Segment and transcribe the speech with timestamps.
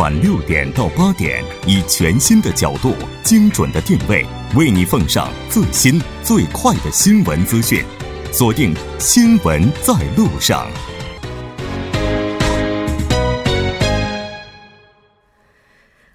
[0.00, 4.24] 晚六点到八点，以全新的角度、精准的定位，
[4.56, 7.84] 为你奉上最新最快的新闻资讯。
[8.32, 10.66] 锁定《新闻在路上》。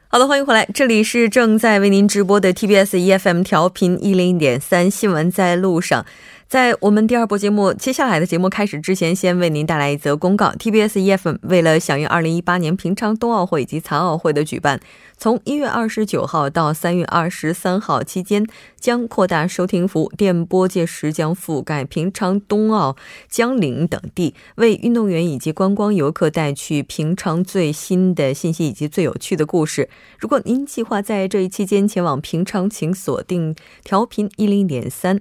[0.07, 6.03] 好的，欢迎回来，这里是正在为您直播的 TBS EFM 调频一零点三新闻在路上。
[6.47, 14.79] 在我们第二波节目接下来的节目开始之前，先为您带来一则公告：TBS EFM 为了响应二零一八年平昌冬奥会以及残奥会的举办。
[15.17, 18.45] 从一月二十九号到三月二十三号期间，
[18.79, 22.95] 将扩大收听服务，电波届时将覆盖平昌冬奥、
[23.27, 29.89] 江陵等地，为运动员以及观光游客带去平昌最新的信息以及最有趣的故事。
[30.19, 35.19] 如果您计划在这一期间前往平昌，请锁定调频一零点三。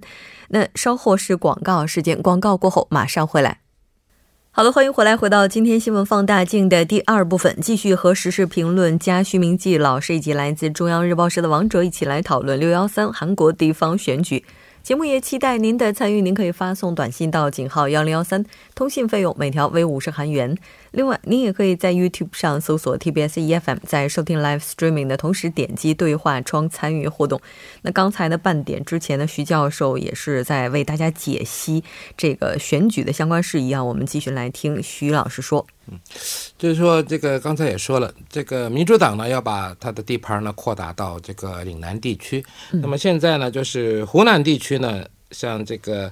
[0.49, 3.61] 那稍后是广告时间，广告过后马上回来。
[4.51, 14.45] 好了，欢迎回来，回到今天新闻放大镜的第二部分，继续和时事评论家徐明季老师以及来自中央日报社的王哲一起来讨论六幺三韩国地方选举。
[14.85, 20.57] 节目也期待您的参与，您可以发送短信到井号幺零幺三，通信费用每条为五十韩元。
[20.95, 27.41] 另外，您也可以在 YouTube 上搜索 TBS EFM，在收听 Live Streaming 的同时点击对话窗参与互动。
[27.83, 31.83] 那刚才的半点之前呢，徐教授也是在为大家解析
[32.17, 33.83] 这个选举的相关事宜啊。
[33.83, 35.67] 我们继续来听徐老师说。
[35.89, 35.99] 嗯，
[36.57, 42.43] 就是说这个刚才也说了，这个民主党呢要把它的地盘呢扩大到这个岭南地区。
[42.71, 46.11] 那么现在呢，就是湖南地区呢，像这个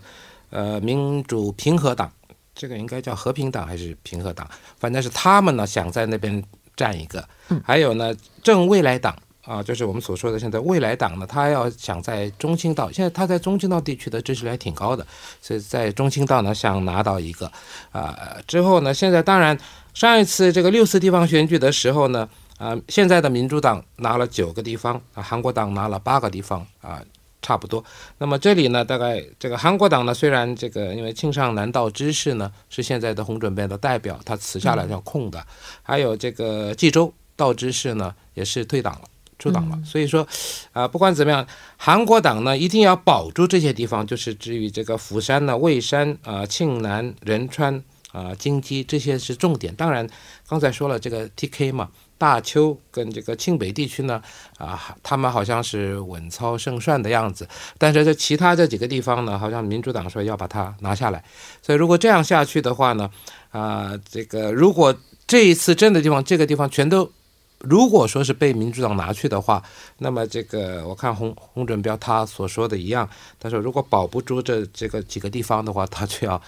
[0.50, 2.12] 呃民主平和党，
[2.54, 6.42] 这个应该叫和平党还是平和党，反正是他们呢想在那边
[6.76, 7.26] 占一个。
[7.64, 9.16] 还有呢，正未来党。
[9.44, 15.04] 啊，就是我们所说的现在未来党呢，他要想在中青道，现在他在中青道地区的支持率还挺高的，
[15.40, 17.50] 所以在中青道呢想拿到一个，
[17.90, 19.58] 啊，之后呢，现在当然
[19.94, 27.02] 上一次这个六次地方选举的时候呢，啊，现在的民主党拿了九个地方，啊，韩国党拿了八个地方，啊，
[27.42, 27.84] 差不多。
[28.18, 35.44] 那么这里呢，大概这个韩国党呢，虽然这个因为庆尚南道知事呢是现在的洪准备的代表，他辞下来要空的，
[35.82, 39.02] 还有这个济州道知事呢也是退党了。
[39.38, 40.24] 出党了，所以说，
[40.70, 41.44] 啊，不管怎么样，
[41.76, 47.82] 韩国党呢一定要保住这些地方，就是至于这个釜山呢、蔚山啊、庆南、仁川
[48.12, 49.74] 啊、京畿这些是重点。
[49.74, 50.08] 当然，
[50.46, 51.88] 刚才说了这个 TK 嘛，
[52.22, 54.22] 大邱跟这个庆北地区呢，
[54.56, 57.48] 啊，他们好像是稳操胜算的样子。
[57.78, 61.24] 但是在其他这几个地方呢，好像民主党说要把它拿下来。
[61.60, 63.10] 所以如果这样下去的话呢，
[63.50, 64.94] 啊，这个如果
[65.26, 67.10] 这一次真的地方，这个地方全都。
[67.58, 69.62] 如果说是被民主党拿去的话，
[69.98, 76.40] 那么这个我看洪洪准标他所说的一样，他说如果保不住这这个几个地方的话，他就要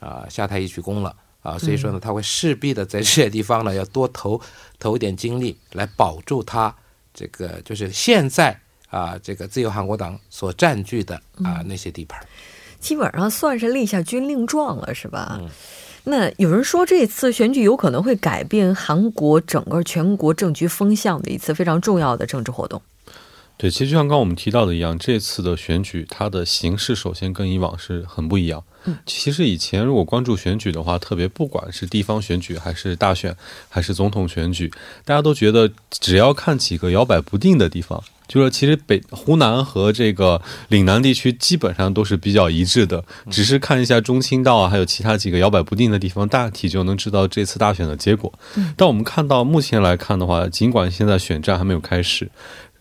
[0.00, 4.40] 啊下台一鞠躬了啊，所以说呢，他会势必的在这些地方呢 要多投
[4.80, 6.74] 投一点精力来保住他
[7.12, 12.18] 这个就是现在啊这个自由韩国党所占据的啊那些地盘，
[12.80, 15.38] 基本上算是立下军令状了，是吧？
[16.06, 22.82] 那有人说，这次选举有可能会改变韩国整个全国政局风向的一次非常重要的政治活动。
[23.56, 28.62] 对，其实就像刚刚我们提到的一样，这次的选举它的形式首先跟以往是很不一样。
[28.86, 33.34] 嗯，其实以前如果关注选举的话，特别不管是地方选举还是大选
[33.68, 34.70] 还是总统选举，
[35.04, 38.02] 大家都觉得只要看几个摇摆不定的地方。
[38.26, 48.32] 就说其实北湖南和这个岭南地区基本上都是比较一致的，只是看一下中青道啊，还有其他几个摇摆不定的地方，大体就能知道这次大选的结果。
[48.76, 52.28] 但我们看到目前来看的话，尽管现在选战还没有开始。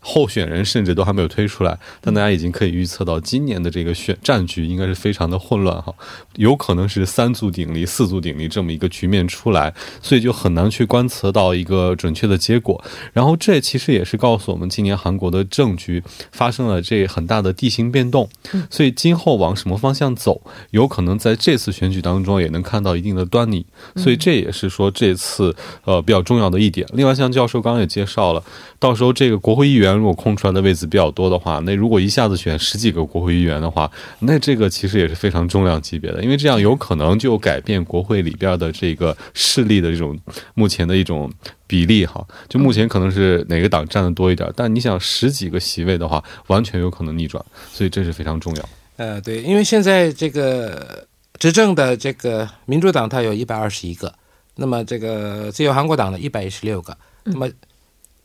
[0.05, 5.95] 候选人甚至都还没有推出来，但大家已经可以预测到今年的这个选战局应该是非常的混乱哈，
[6.35, 12.83] 有可能是三足鼎立、四足鼎立这么一个局面出来，所以就很难去观测到一个准确的结果。
[13.13, 16.03] 然后这其实也是告诉我们，今年韩国的政局
[16.33, 18.27] 发生了这很大的地形变动，
[18.69, 20.41] 所以今后往什么方向走，
[20.71, 23.65] 有可能在这次选举当中也能看到一定的端倪。
[23.95, 25.55] 所以这也是说这次
[25.85, 26.85] 呃比较重要的一点。
[26.91, 28.43] 另外，像教授刚刚也介绍了，
[28.79, 29.92] 到时候这个国会议员。
[29.97, 40.17] 如果空出来的位置比较多的话，那如果一下子选十几个国会议员的话，那这个其实也是非常重量级别的，因为这样有可能就改变国会里边的这个势力的这种
[40.53, 41.31] 目前的一种
[41.67, 42.25] 比例哈。
[42.47, 48.69] 就目前可能是哪个党占的多一点，但你想十几个席位的话，完全有可能逆转，所以这是非常重要。
[48.97, 51.05] 呃，对，因为现在这个
[51.39, 54.13] 执政的这个民主党它有一百二十一个，
[54.55, 57.49] 那么这个自由韩国党呢一百一十六个，那么。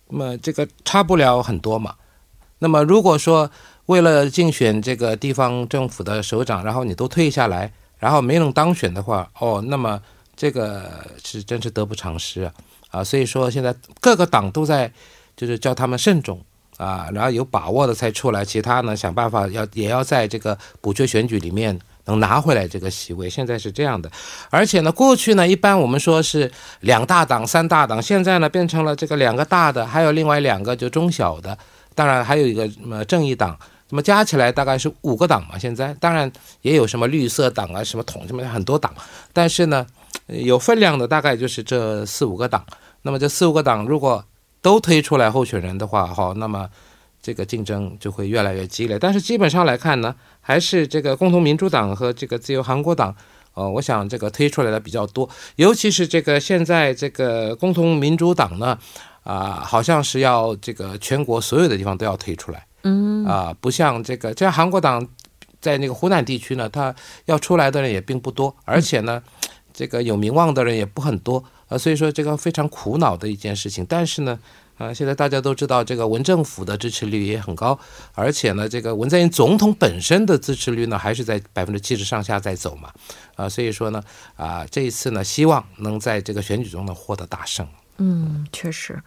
[0.08, 1.94] 那么这个差不了很多嘛。
[2.58, 3.50] 那么如果说
[3.86, 10.00] 为了竞选这个地方政府的首长，然后你都退下来，然后没能当选的话，哦，那么
[10.36, 12.52] 这个是真是得不偿失啊
[12.90, 13.04] 啊！
[13.04, 14.92] 所以说现在各个党都在
[15.36, 16.40] 就是叫他们慎重
[16.76, 21.78] 啊，然后有把握的才出来，其他呢想办法要也要在这个补缺选举里面。
[22.08, 24.10] 能拿回来这个席位，现在是这样的，
[24.48, 26.50] 而且呢，过去呢，一般我们说是
[26.80, 31.56] 两大党、三大党，现在呢变成了这个两个大的，还有另外两个就中小的，
[31.94, 33.56] 当然还有一个什么正义党，
[33.90, 35.58] 那么加起来大概是五个党嘛。
[35.58, 36.32] 现在当然
[36.62, 38.90] 也有什么绿色党啊，什么统什么很多党，
[39.34, 39.86] 但是呢，
[40.26, 42.64] 有分量的大概就是这四五个党。
[43.02, 44.24] 那么这四五个党如果
[44.62, 46.68] 都推出来候选人的话，好，那么。
[47.28, 53.14] 这个竞争就会越来越激烈，但是基本上来看呢，还是这个共同民主党和这个自由韩国党，
[53.52, 58.78] 呃，我想这个推出来的比较多，尤其是这个现在这个共同民主党呢，
[59.24, 65.06] 啊，好像是要这个全国所有的地方都要推出来，嗯，啊，不像这个，这韩国党
[65.60, 66.94] 在那个湖南地区呢，他
[67.26, 69.22] 要出来的人也并不多，而且呢，
[69.74, 74.38] 这个有名望的人也不很多，啊，所以说这个非常苦恼的一件事情，但是呢。
[74.78, 77.78] 啊，现在大家都知道，这个文政府的支持率也很高，
[78.14, 82.90] 而且呢，这个文在寅总统本身的支持率呢，还是在百分之七十上下在走嘛，
[83.34, 84.02] 啊，所以说呢，
[84.36, 87.66] 啊，这一次呢，希望能在这个选举中呢获得大胜。
[87.98, 89.02] 嗯，确实。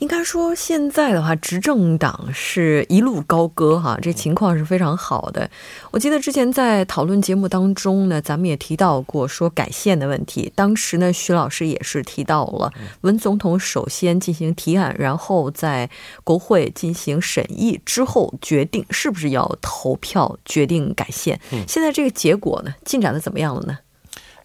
[0.00, 5.48] 应该说，现在的话，执政党是一路高歌哈，这情况是非常好的。
[5.90, 10.50] 我记得之前在讨论节目当中呢，咱们也提到过说改宪的问题。
[10.54, 15.90] 当时呢，徐老师也是提到了，文总统首先进行提案，然后在
[16.24, 21.38] 国会进行审议之后，决定是不是要投票决定改宪。
[21.68, 23.78] 现在这个结果呢，进展的怎么样了呢？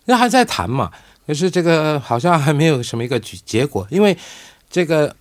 [0.03, 0.91] 那还在谈嘛，
[1.25, 4.17] 可是这个好像还没有什么一个结果，因为
[4.69, 5.15] 这个。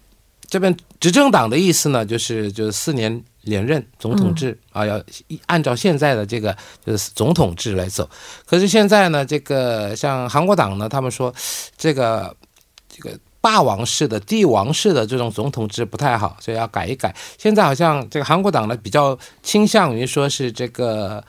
[0.54, 5.02] 这边执政党的意思呢，就是就是四年连任总统制啊，要
[5.46, 6.56] 按照现在的这个
[6.86, 8.08] 就是总统制来走。
[8.46, 11.34] 可是现在呢，这个像韩国党呢，他们说
[11.76, 12.32] 这个
[12.88, 17.12] 这个霸王式的帝王式的这种总统制不太好，所以要改一改。
[17.36, 21.20] 现在好像这个韩国党呢，比较倾向于说是这个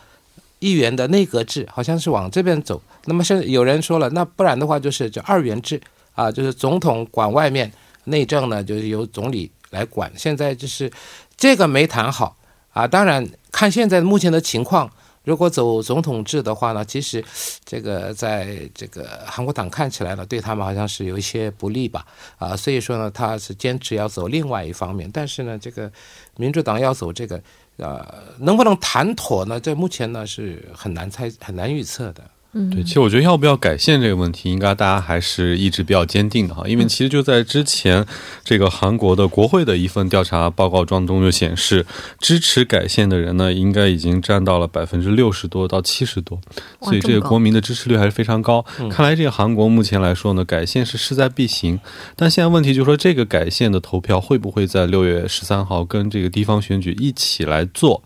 [0.60, 2.80] 议员的内阁制，好像是往这边走。
[3.06, 5.82] 那么现在有人说了，那不然的话就是叫二元制
[6.14, 7.72] 啊，就是总统管外面。
[8.06, 10.12] 内政呢，就是由总理来管。
[10.16, 10.92] 现在就是
[11.38, 12.36] 这个没谈好
[12.72, 12.88] 啊。
[12.88, 14.90] 当然，看现在目前的情况，
[15.24, 17.24] 如果走总统制的话呢，其实
[17.64, 22.06] 这个在这个韩国党看起来呢，对他们好像是有一些不利吧。
[22.38, 25.10] 啊，所以说呢，他是坚持要走另外一方面。
[25.12, 25.92] 但是呢，这个
[26.38, 27.42] 民主党要走这个，
[27.78, 28.06] 呃，
[28.40, 29.60] 能不能谈妥呢？
[29.60, 32.24] 这目前呢是很难猜、很难预测的。
[32.72, 36.64] 对，其实我觉得要不要改线这个问题，应该大家还是一直比较坚定的哈。
[36.66, 38.06] 因为其实就在之前，
[38.46, 41.86] 这个韩国的国会的一份调查报告当中就显示，
[42.22, 46.40] 支持改线的人呢，应该已经占到了百分之六十多到七十多，
[46.80, 48.66] 所以这个国民的支持率还是非常高。
[48.90, 51.78] 看来这个韩国目前来说呢，改线是势在必行。
[52.16, 58.02] 但现在问题就是说，这个改线的投票会不会在六月十三号跟这个地方选举一起来做？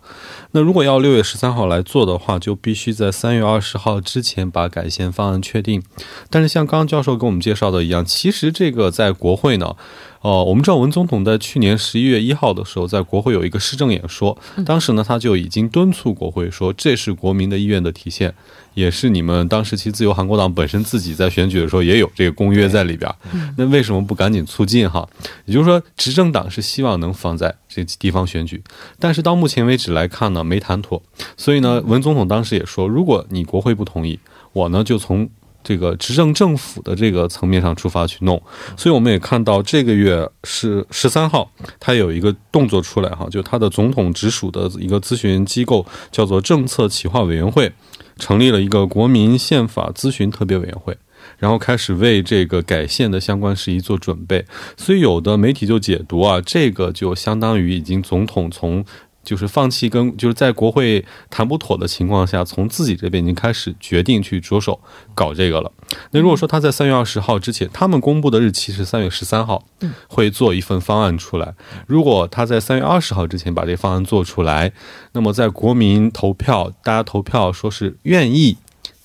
[0.50, 4.39] 那如果要六月十三号来做的话，就必须在三月二十号之前。
[4.48, 5.82] 把改宪方案确定，
[6.28, 9.74] 但是像刚刚教授给我们介绍的一样，其实这个在国会呢，
[10.20, 18.32] 哦，我们知道文总统在去年十一月一号的时候，在国会有一个施政演说，当时呢他就已经敦促国会说，这是国民的意愿的体现，
[18.74, 23.12] 也是你们当时其自由韩国党本身自己在选举的时候也有这个公约在里边，
[23.56, 25.08] 那为什么不赶紧促进哈？
[25.46, 28.62] 也就是说，执政党是希望能放在这地方选举，
[28.98, 31.02] 但是到目前为止来看呢，没谈妥，
[31.36, 34.18] 所以呢，文总统当时也说，如果你国会不同意。
[34.52, 35.28] 我呢就从
[35.62, 38.42] 这个执政政府的这个层面上出发去弄，
[38.78, 47.70] 所以我们也看到这个月是十三号，他有一个动作出来哈，就他的总统直属的一个咨询机构叫做政策企划委员会，
[48.16, 50.96] 成立了一个国民宪法咨询特别委员会，
[51.36, 54.42] 然后开始为这个改宪的相关事宜做准备。
[54.78, 58.82] 所以有的媒体就解读啊，这个就相当于已经总统从。
[59.22, 64.80] 就是放弃跟就是在国会谈不妥的情况下，从自己这边已经开始决定去着手
[65.14, 65.70] 搞这个了。
[66.12, 69.64] 那如果说他在三月二十号之前，他们公布的日期是三月十三号，
[70.08, 71.54] 会做一份方案出来。
[71.86, 74.72] 如果他在三月二十号之前把这方案做出来，
[75.12, 78.56] 那么在国民投票，大家投票说是愿意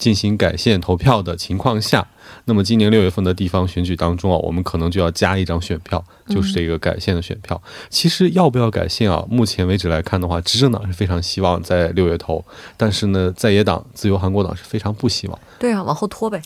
[0.05, 2.05] 进行改线投票的情况下。
[2.47, 7.59] 那么今年六月份的地方选举当中啊，我们可能就要加一张选票，就是这个改线的选票。
[7.89, 9.25] 其实要不要改线啊？
[9.27, 12.45] 目前为止来看的话，执政党是非常希望在六月投，
[12.77, 15.39] 但是呢，在野党自由韩国党是非常不希望。
[15.57, 16.39] 对啊，往后拖呗。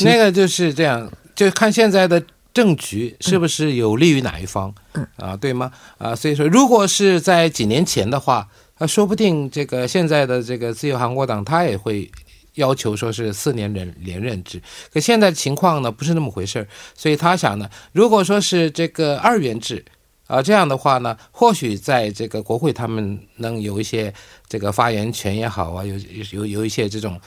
[0.00, 2.20] 那个就是这样，就看现在的
[2.52, 4.74] 政局是不是有利于哪一方，
[5.18, 5.70] 啊，对吗？
[5.98, 12.10] 啊，所以说，如果是在几年前的话，啊，说不定这个现在的这个自由韩国党他也会。
[12.58, 14.60] 要求说是四年连连任制，
[14.92, 19.84] 可现在的情况呢不是那么回事儿，所以他想呢，如果说是这个二元制。
[20.28, 24.12] 啊，这样的话呢，或许在这个国会，他们能有一些
[24.46, 25.94] 这个发言权也好啊，有
[26.32, 27.18] 有有一些这种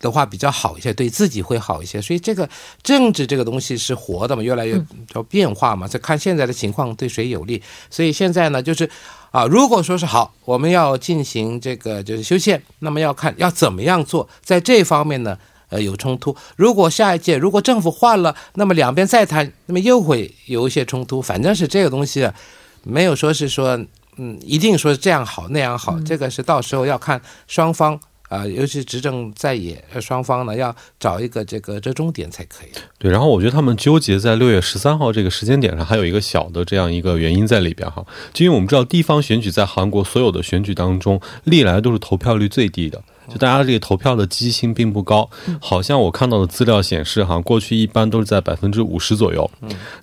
[0.00, 1.98] 的话比较好一些，对自己会好一些。
[1.98, 2.46] 所以这个
[2.82, 4.78] 政治这个东西是活的嘛，越来越
[5.14, 7.62] 要变化嘛，这看现在的情况对谁有利。
[7.88, 8.86] 所以现在呢，就是
[9.36, 15.36] 啊，如果说是好，我们要进行这个就是修宪，那么要看要怎么样做，在这方面呢。
[15.68, 16.34] 呃，有冲突。
[16.54, 21.20] 如果下一届如果政府换了，那么两边再谈，那么又会有一些冲突。
[21.20, 22.32] 反正是这个东西啊，
[22.84, 23.76] 没有说是说，
[24.16, 25.98] 嗯，一定说这样好那样好。
[26.06, 32.68] 这个是到时候要看双方啊，尤其执政在野双方呢，要找一个这个折中点才可以。
[32.98, 38.04] 对，然后我觉得他们纠结在六月十三号这个时间点上，还有一个小的这样一个原因在里边哈。
[38.32, 43.02] 就因为我们知道，地方选举在韩国所有的选举当中，历来都是投票率最低的。
[43.28, 45.28] 就大家这个投票的积极性并不高，
[45.60, 49.50] 好像我看到的资料显示，哈，过去一般都是在百分之五十左右。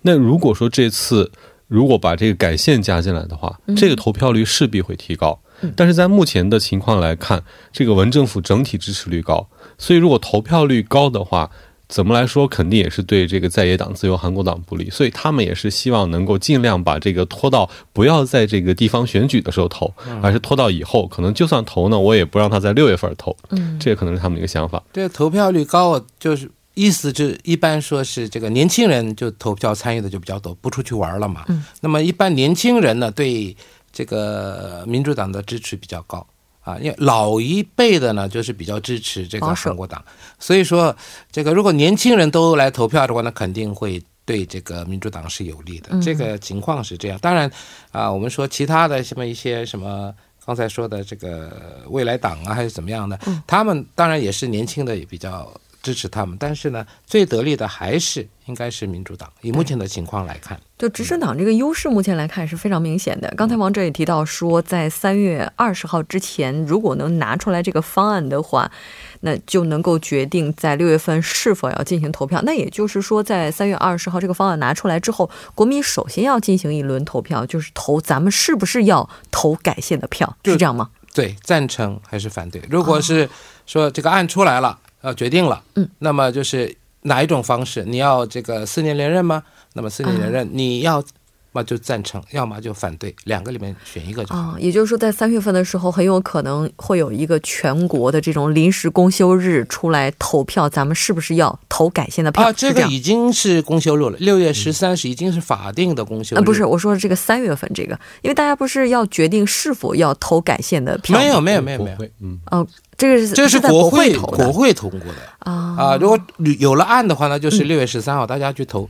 [0.02, 1.32] 那如果说这次
[1.68, 5.40] 如果把这个改线加进来的话，这个投票率势必会提高。
[5.76, 11.50] 但是在目前的情况来看，这个文政府整体支持率高，所以如果投票率高的话。
[11.90, 23.36] 怎么来说，肯定也是对这个在野党自由韩国党不利，所以他们也是希望能够尽量把这个拖到不要在这个地方选举的时候投，而是拖到以后，可能就算投呢，我也不让他在六月份投。
[23.50, 24.82] 嗯，这也可能是他们的一个想法。
[24.92, 31.44] 对，投票率高，就是意思就一般说是这个年轻人就投票参与的就比较多，不出去玩了嘛。
[31.50, 33.56] 嗯，那么一般年轻人呢，对
[33.94, 36.28] 这个民主党的支持比较高。
[36.60, 40.02] 啊，因为老一辈的呢，就是比较支持这个韩国党，
[40.40, 40.96] 所以说
[41.30, 45.90] 这个如果年轻人都来投票的话，那肯定会对这个民主党是有利的。
[46.02, 47.20] 这个情况是这样。
[47.20, 47.52] 当然
[47.92, 55.52] 啊，我们说其他的什么一些什么刚才说的这个未来党啊，还是怎么样的，他们当然也是年轻的也比较。
[55.84, 59.30] 支持他们，但是呢，最得力的还是应该是民主党。
[59.42, 63.32] 以目前的情况来看，就执政党这个优势，目前来看是非常明显的。
[63.36, 68.72] 刚才王哲也提到说，在三月二十号之前，如果能拿出来这个方案的话，
[69.20, 72.42] 那就能够决定在六月份是否要进行投票。
[72.44, 80.90] 那也就是说，在三月二十号这个方案拿出来之后，国民首先要进行一轮投票，就是投咱们是不是要投改宪的票，是这样吗？
[81.14, 82.62] 对，赞成还是反对？
[82.70, 83.30] 如果是
[83.66, 84.80] 说这个案出来了。
[85.04, 87.84] 要决定了，嗯，那么就是哪一种方式？
[87.86, 89.44] 你要这个四年连任吗？
[89.74, 91.04] 那么四年连任，你要
[91.52, 94.58] 么就赞成，要么就反对，两个里面选一个就好。
[94.58, 102.46] 也就是说，在三月份的时候，很有可能会有一个全国的这种临时公休日出来投票，咱们是不是要投改宪的票？
[102.46, 106.42] 啊，这个已经是公休日了，六月十三是已经是法定的公休日。
[106.42, 111.20] 不是，我说这个三月份这个，因为大家不是要决定是否要投改宪的票？
[111.20, 112.66] 没有，没有，没有，没有，嗯，哦。
[113.04, 115.98] 这个是这是国会国会通过的啊啊！
[115.98, 116.18] 如果
[116.58, 118.90] 有了案的话呢，就是六月十三号，大家去投，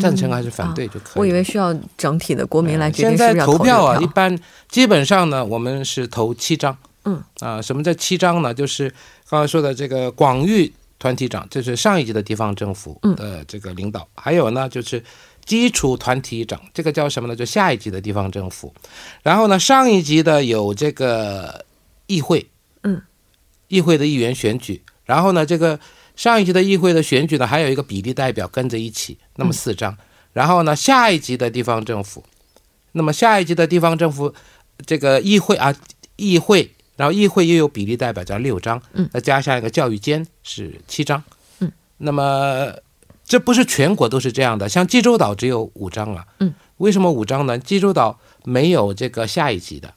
[0.00, 1.18] 赞成还是反对就可以。
[1.18, 4.34] 我以为需要整体的国民来决定现在投票啊，一般
[4.70, 6.74] 基本上呢，我们是投七张。
[7.04, 8.54] 嗯啊，什么叫七张呢？
[8.54, 8.90] 就是
[9.28, 15.04] 刚才说的这个广域团体长，这是上一级的地方政府的这个领导；还有呢，就是
[15.44, 17.36] 基础团体长，这个叫什么呢？
[17.36, 18.72] 就下一级的地方政府。
[19.22, 21.66] 然后呢，上一级的有这个
[22.06, 22.48] 议会。
[22.84, 23.02] 嗯。
[23.72, 25.80] 议会的议员选举，然后呢，这个
[26.14, 29.96] 上一级的议会的选举呢，还有一个比例代表跟着一起，那么四张。
[30.34, 32.22] 然后呢，下一级的地方政府，
[32.92, 34.34] 那么下一级的地方政府，
[34.84, 35.74] 这个议会啊，
[36.16, 38.78] 议会，然后议会又有比例代表，叫六张。
[38.92, 41.22] 嗯，再加上一个教育监是七张。
[41.60, 42.74] 嗯，那么
[43.24, 46.26] 这不是全国都是这样的，像济州岛只有五张啊。
[46.40, 47.58] 嗯，为什么五张呢？
[47.58, 49.94] 济州岛没有这个下一级的，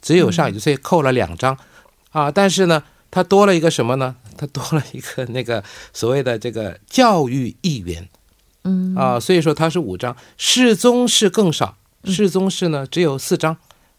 [0.00, 1.56] 只有上一级，所以扣了两张
[2.10, 2.28] 啊。
[2.28, 2.82] 但是呢。
[3.12, 4.16] 它多了一个什么呢？
[4.38, 8.08] 它多了一个那个所谓的这个教育议员，
[8.64, 13.58] 嗯啊，所以说它是五张，世宗是更少，世宗是呢只有四张，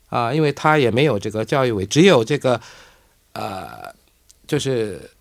[0.09, 2.59] 啊，因为他也没有这个教育委，只有这个
[3.33, 3.93] 呃，
[4.47, 5.11] 就是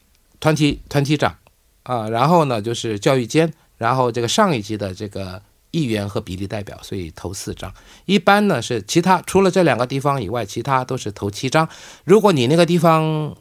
[0.40, 1.36] 团体团体长
[1.82, 7.72] 啊，然后呢就是教育监，然后这个上一级的这个议员和比例代表，所以投四张。
[8.06, 11.68] 一般呢是其他除了这两个地方以外，其他都是投七张。
[12.04, 13.36] 如果你那个地方。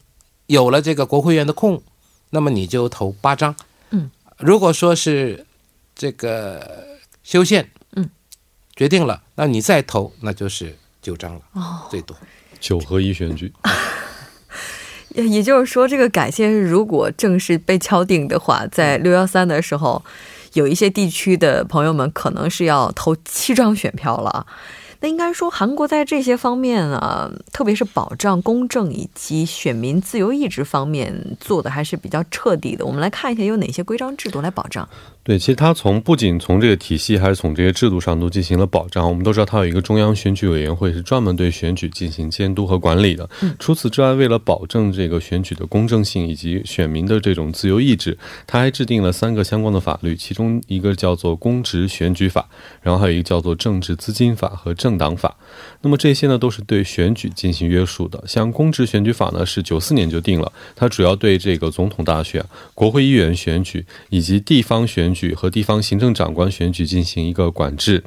[0.52, 1.82] 有了这个国会议员的空，
[2.28, 3.56] 那么你就投八张。
[3.88, 5.46] 嗯，如果说是
[5.94, 6.86] 这个
[7.24, 8.10] 修宪，嗯，
[8.76, 11.40] 决定了，那你再投，那就是九张了。
[11.54, 12.14] 哦，最多
[12.60, 13.50] 九合一选举。
[15.14, 20.04] 也也就是说，这个改宪如果正式被敲定的话，在六幺三的时候，
[20.52, 24.46] 有一些地区的朋友们可能是要投七张选票了。
[25.02, 32.86] 那应该说，韩国在这些方面啊，特别是保障公正以及选民自由意志方面做的还是比较彻底的。
[32.86, 34.88] 我们来看一下有哪些规章制度来保障。
[35.24, 39.08] 对，其实它从不仅从这个体系，还是从这些制度上都进行了保障。
[39.08, 43.30] 我们都知道，它有一个中央选举委员会，是专门对选举进行监督和管理的。
[43.60, 52.48] 除此之外，为了保证这个选举的公正性以及选民的这种自由意志，它还制定了三个相关的法律，其中一个叫做公职选举法，
[52.80, 55.36] 然后还有一个叫做政治资金法和政党法。
[55.82, 58.24] 那么这些呢，都是对选举进行约束的。
[58.26, 68.04] 像公职选举法呢，是九四年就定了，它主要对这个总统大选、国会议员选举以及地方选举和地方行政长官选举进行一个管制。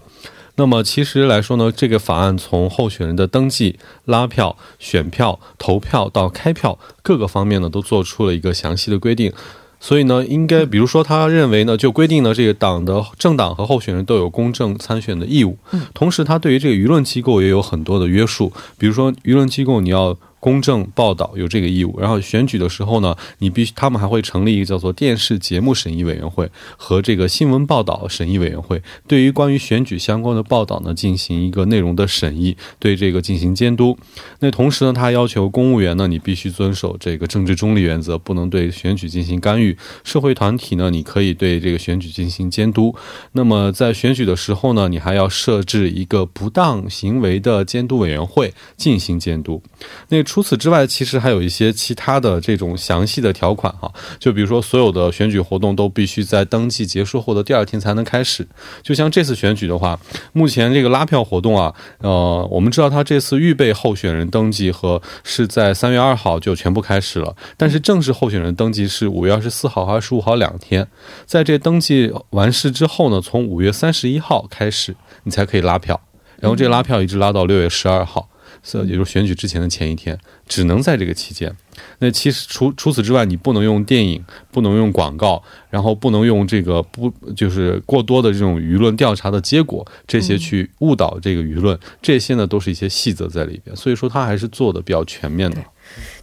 [0.57, 9.33] 那么其实来说呢，这个法案从候选人的登记、拉票、选票、投票到开票各个方面呢，都做出了一个详细的规定。
[9.81, 15.57] 所以呢，应该比如说，他认为呢，就规定了这个党的政党和候选人都有公正参选的义务。
[15.93, 20.17] 同时，他对于这个舆论机构也有很多的约束，比如说舆论机构你要。
[20.45, 26.47] 公正报道有这个义务，然后选举的时候呢，你必须他们还会成立一个叫做电视节目审议委员会
[26.77, 33.97] 和这个新闻报道审议委员会，对于关于选举相关的报道呢进行一个内容的审议，对这个进行监督。
[34.41, 39.75] 那同时呢，他要求公务员呢，你必须遵守这个政治中立原则，不能对选举进行干预。
[40.03, 42.93] 社会团体呢，你可以对这个选举进行监督。
[43.31, 49.63] 那么在选举的时候呢，你还要设置一个不当行为的监督委员会进行监督。
[50.09, 53.89] 那除除此之外，其实还有一些其他的这种详细的条款哈，
[54.19, 58.45] 就比如说所有的选举活动都必须在登记结束后的第二天才能开始。
[58.83, 59.97] 就像这次选举的话，
[60.33, 70.85] 目前这个拉票活动啊，呃，我们知道他这次预备候选人登记和是在三月二号就全部开始了，但是正式候选人登记是五月二十四号和二十五号两天。
[71.25, 75.97] 在这登记完事之后呢，从五月三十一号开始，你才可以拉票，
[76.41, 78.27] 然后这拉票一直拉到六月十二号。
[78.73, 81.55] 也就是选举之前的前一天，只能在这个期间。
[81.99, 91.77] 那其实除除此之外，你不能用电影，不能用广告，然后不能用这个不就是过多的这种舆论调查的结果，这些去误导这个舆论。
[92.01, 93.75] 这些呢，都是一些细则在里边。
[93.75, 95.63] 所以说，他还是做的比较全面的。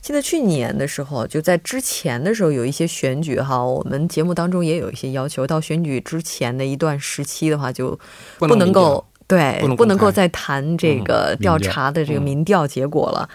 [0.00, 7.98] 记得去年的时候，就在之前的时候，有一些选举哈，我们节目当中也有一些要求，到选举之前的一段时期的话，就
[8.38, 9.05] 不能够。
[9.33, 13.27] 对，不能够再谈这个调查的这个民调结果了。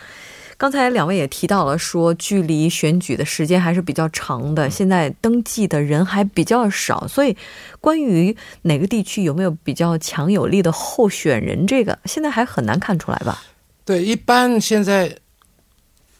[0.55, 7.35] 刚才两位也提到了，说距离选举的时间还是比较长的，现在登记的人还比较少，所以
[7.81, 13.41] 关于哪个地区有没有比较强有力的候选人，这个现在还很难看出来吧？
[13.83, 15.17] 对，一般现在，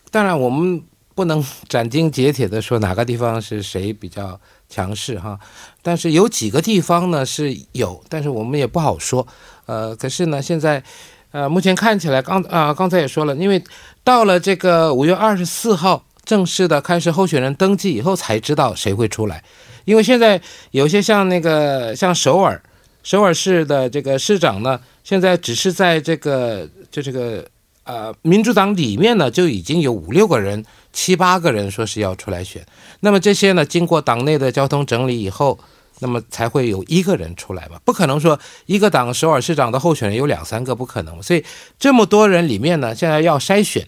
[0.09, 0.81] 当然我们
[1.13, 5.39] 不能斩钉截铁的说哪个地方是谁比较强势哈，
[5.81, 9.25] 但是有几个地方呢是有，但是我们也不好说。
[9.65, 10.83] 呃，可是呢，现在，
[11.31, 13.63] 呃，目前看起来，刚啊，刚才也说了，因为
[14.03, 19.43] 到了这个五月二十四号正式的开始候选人登记以后，才知道谁会出来。
[19.85, 22.61] 因为现在有些像那个像首尔，
[23.03, 27.45] 首尔市的这个市长呢，现在只是在这个就这个
[27.87, 32.63] 呃民主党里面呢，就已经有五六个人、七八个人说是要出来选。
[32.99, 35.57] 那么这些呢，经过党内的交通整理以后。
[35.99, 37.79] 那么才会有一个人出来嘛？
[37.83, 41.23] 不可能说一个党首尔市长的候选人有两三个，不可能。
[41.23, 41.43] 所以
[41.79, 43.83] 这么多人里面呢，现在要筛选。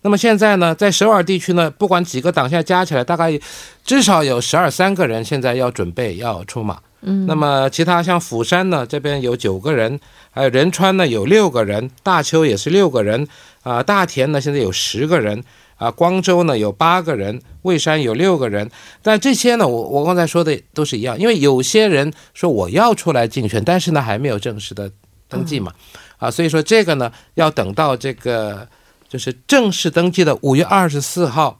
[0.00, 3.38] 那么现在呢，在首尔地区呢，不管几个党现在加起来，大概
[3.84, 6.78] 至少有十二三个人现在要准备要出马。
[7.02, 7.26] 嗯。
[7.26, 9.98] 那么其他像釜山呢，这边有九个人，
[10.30, 13.26] 还有仁川呢有六个人，大邱也是六个人，
[13.62, 15.42] 啊，大田呢现在有十个人。
[15.80, 24.92] 啊，光州呢有八个人，蔚山有六个人，但这些呢，我我刚才说的都是一样，因为有些人说我要出来竞选，但是呢还没有正式的
[25.26, 25.72] 登记嘛，
[26.18, 28.68] 啊，所以说这个呢要等到这个
[29.08, 31.59] 就是正式登记的五月二十四号、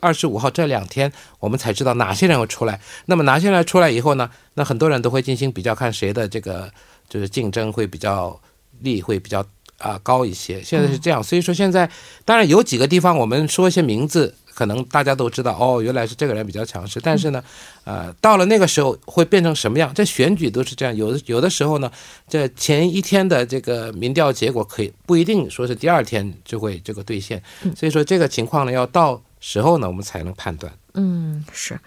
[0.00, 2.80] 二十五号这两天，我们才知道哪些人会出来。
[3.06, 6.70] 那么哪些人出来以后呢，那很多人都会进行比较，看谁的这个
[7.08, 8.40] 就是竞争会比较
[8.80, 9.44] 力会比较。
[9.78, 11.88] 啊，高一些，现在是这样，所以说现在
[12.24, 16.98] 当然有几个地方，我们说一些名字，可能大家都知道哦，原来是这个人比较强势。
[17.00, 17.40] 但是呢，
[17.84, 19.94] 呃，到了那个时候会变成什么样？
[19.94, 21.88] 这选举都是这样，有的有的时候呢，
[22.28, 27.40] 这前一天的这个民调结果可以不一定说是第二天就会这个兑现，
[27.76, 30.72] 所以说这个情况呢，要到时候呢，我们才能判断。
[30.94, 31.78] 嗯，是。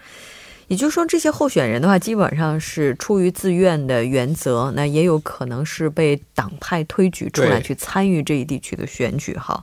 [0.68, 9.34] 也就是说，这些候选人的话，基本上是出于自愿的原则，那也有可能是被党派推举出来去参与这一地区的选举。
[9.34, 9.62] 哈，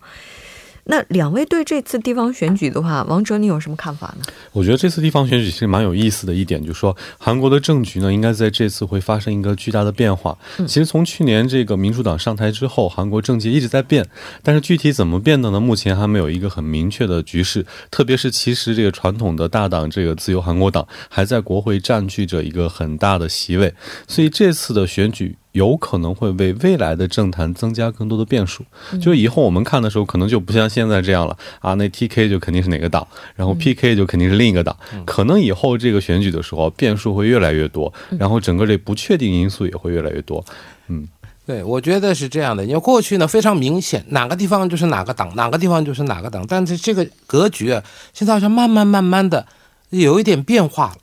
[0.92, 4.26] 那两位对这次地方选举的话，王哲，你有什么看法呢？
[4.52, 10.36] 我觉得这次地方选举其实蛮有意思的一点，就是说韩国的政局呢，应该在这次会发生一个巨大的变化。
[10.68, 14.04] 其实从去年这个民主党上台之后，韩国政界一直在变，
[14.42, 15.60] 但是具体怎么变的呢？
[15.60, 17.64] 目前还没有一个很明确的局势。
[17.92, 23.72] 特别是其实这个传统的大党这个自由韩国党还在国会占据着一个很大的席位，
[24.08, 25.38] 所以这次的选举。
[25.54, 28.64] 有可能会为未来的政坛增加更多的变数，
[29.02, 31.74] 就是以后我们看的时候，可能就不像现在这样了啊。
[31.74, 34.78] 那 T K 就肯定是哪个党，然后 P K 就肯定是另一个党。
[35.06, 40.46] 可能以后这个选举的时候，变数会越来越多，然后整个这不确定因素也会越来越多。
[40.88, 41.08] 嗯，
[41.48, 42.64] 对，我觉得是这样的。
[42.64, 46.46] 因为过去呢非常明显，哪个地方就是哪个党，哪个地方就是哪个党。
[46.48, 47.84] 但是这个格局啊，
[48.14, 49.48] 现在好像慢慢慢慢的
[49.90, 50.98] 有一点变化了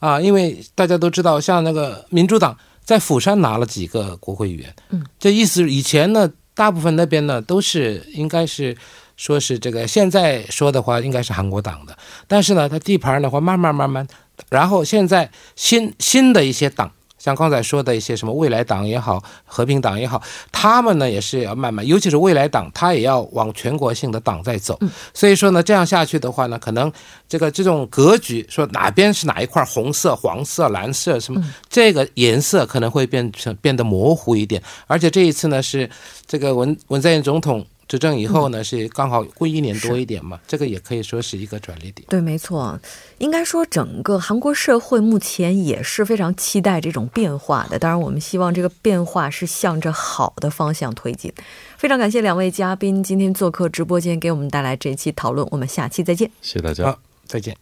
[0.00, 0.20] 啊。
[0.20, 2.54] 因为大家都知道，像那个民主党。
[2.86, 8.74] 在釜山拿了几个国会议员，嗯，这意思以前呢，大部分那边呢都是应该是
[9.16, 14.06] 说是这个，现在说的话应该是韩国党的，但是呢，他地盘的话慢慢慢慢，
[14.48, 16.90] 然后现在新新的一些党。
[17.26, 24.78] 像刚才说的一些什么未来党也好，和平党也好，他们呢也是要慢慢，尤其是未来党，他也要往全国性的党在走。
[25.12, 26.92] 所以说呢，这样下去的话呢，可能
[27.26, 34.62] 这个这种格局，说哪边是哪一块红色、黄色、蓝色什么，这个颜色可能会变成变得模糊一点。
[34.86, 35.90] 而且这一次呢，是
[36.28, 37.66] 这个文文在寅总统。
[37.88, 42.04] 执政以后呢，是刚好过一年多一点嘛，这个也可以说是一个转捩点。
[42.08, 42.78] 对，没错，
[43.18, 47.78] 应该说整个韩国社会目前也是非常期待这种变化的。
[47.78, 51.32] 当然，我们希望这个变化是向着好的方向推进。
[51.76, 55.46] 非常感谢两位嘉宾今天做客直播间，给我们带来这一期讨论。
[55.52, 57.56] 我们下期再见，谢谢大家，好，再见。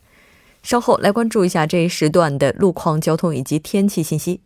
[0.62, 4.40] 稍后来关注一下这一时段的路况、交通以及天气信息。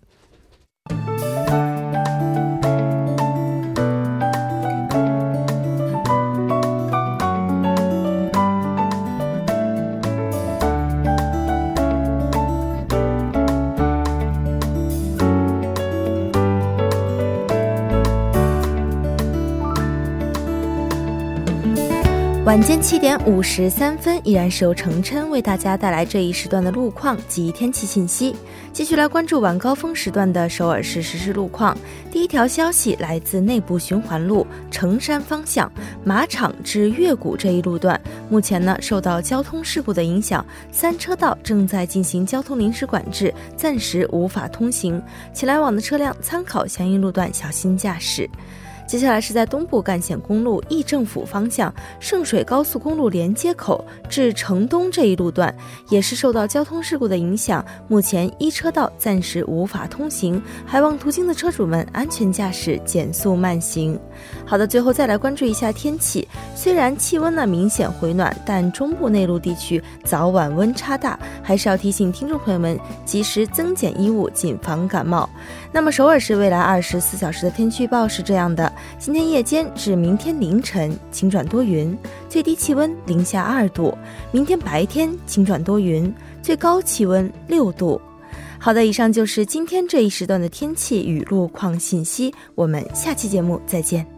[22.49, 28.35] 晚间七点五十三分，依然是由程琛为大家带来这一时段的路况及天气信息。
[28.73, 31.77] 继续来关注晚高峰时段的首尔市实时路况。
[32.11, 35.71] 第一条消息来自内部循环路城山方向
[36.03, 45.03] 马场至月谷这一路段，目前呢受到交通事故的影响，三车道正在进行交通临时管制，暂时无法通行，
[45.35, 48.27] 请来往的车辆参考相应路段小心驾驶。
[48.89, 55.55] 接下来是在东部干线公路义政府方向圣水高速公路连接口至城东这一路段，
[55.91, 64.01] 也是受到交通事故的影响，目前一车道暂时无法通行，还望途经的车主们安全驾驶，减速慢行。
[64.47, 75.29] 好的，最后再来关注一下天气，虽然气温呢明显回暖，但中部内陆地区早晚温差大，还是要提醒听众朋友们及时增减衣物，谨防感冒。
[75.71, 78.73] 那么首尔市未来二十四小时的天气预报是这样的。
[78.99, 81.97] 今天夜间至明天凌晨晴转多云，
[82.29, 83.97] 最低气温零下二度；
[84.33, 86.13] 明天白天晴转多云，
[86.43, 88.01] 最高气温六度。
[88.59, 92.35] 好的，以上就是今天这一时段的天气与路况信息。
[92.55, 94.18] 我们下期节目再见。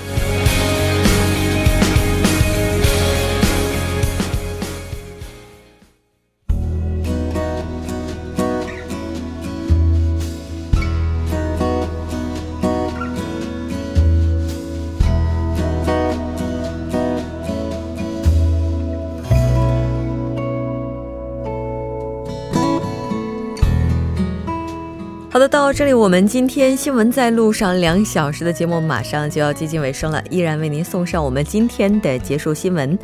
[25.73, 32.97] 这里我们今天新闻在路上两小时的节目马上就要接近尾声了，依然为您送上我们今天的结束新闻。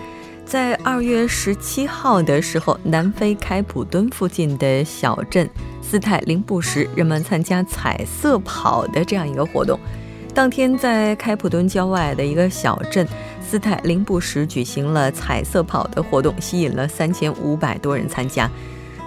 [0.46, 5.50] 在二月十七号的时候，南非开普敦附近的小镇
[5.82, 9.80] 斯泰林布什，人们参加彩色跑的这样一个活动。
[10.34, 13.08] 当天在开普敦郊外的一个小镇
[13.42, 18.52] 斯泰林布什举行了彩色跑的活动，吸引了三千五百多人参加。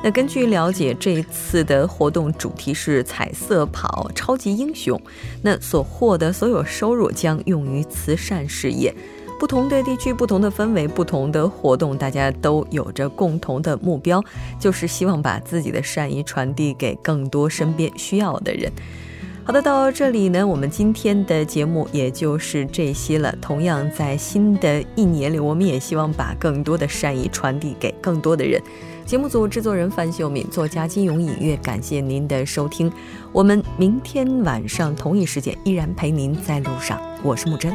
[0.03, 4.99] 那根据了解，这一次的活动主题是彩色跑超级英雄。
[5.43, 8.95] 那所获得所有收入将用于慈善事业。
[9.39, 14.23] 不同的地区、不同的氛围、不同的活动，大家都有着共同的目标，
[14.59, 18.71] 就是希望把自己的善意传递给更多身边需要的人。
[19.45, 23.35] 好的，到这里呢，我们今天的节目也就是这些了。
[23.41, 28.63] 同样，在新的一年里，我们也希望把更多的善意传递给更多的人。
[29.11, 32.89] 节目组制作人范秀敏，作家金勇、尹月，感谢您的收听。
[33.33, 37.75] 我们明天晚上同一时间依然陪您在路上，我是木真。